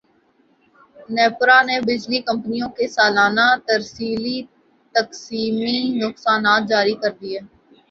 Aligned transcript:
نیپرا 1.09 1.57
نے 1.67 1.77
بجلی 1.87 2.19
کمپنیوں 2.29 2.69
کے 2.77 2.85
سالانہ 2.95 3.45
ترسیلی 3.67 4.37
تقسیمی 4.95 5.75
نقصانات 6.01 6.61
جاری 6.69 6.95
کردیئے 7.01 7.39